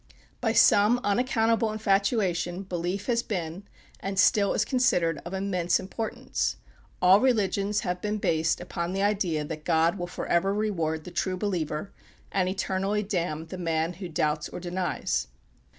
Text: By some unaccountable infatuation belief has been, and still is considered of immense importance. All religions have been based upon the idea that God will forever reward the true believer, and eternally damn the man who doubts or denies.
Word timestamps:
By 0.41 0.53
some 0.53 0.99
unaccountable 1.03 1.71
infatuation 1.71 2.63
belief 2.63 3.05
has 3.05 3.21
been, 3.21 3.67
and 3.99 4.17
still 4.17 4.55
is 4.55 4.65
considered 4.65 5.21
of 5.25 5.31
immense 5.35 5.79
importance. 5.79 6.55
All 7.03 7.19
religions 7.19 7.81
have 7.81 8.01
been 8.01 8.17
based 8.17 8.59
upon 8.59 8.93
the 8.93 9.03
idea 9.03 9.45
that 9.45 9.63
God 9.63 9.99
will 9.99 10.07
forever 10.07 10.55
reward 10.55 11.03
the 11.03 11.11
true 11.11 11.37
believer, 11.37 11.91
and 12.31 12.49
eternally 12.49 13.03
damn 13.03 13.45
the 13.45 13.59
man 13.59 13.93
who 13.93 14.09
doubts 14.09 14.49
or 14.49 14.59
denies. 14.59 15.27